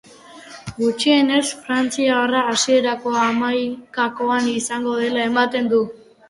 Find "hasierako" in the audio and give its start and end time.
2.53-3.13